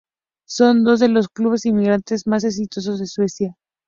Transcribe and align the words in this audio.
Son 0.47 0.83
dos 0.83 0.99
de 0.99 1.09
los 1.09 1.27
'clubes 1.29 1.67
inmigrantes' 1.67 2.25
más 2.25 2.43
exitosos 2.43 2.97
de 2.99 3.05
Suecia. 3.05 3.53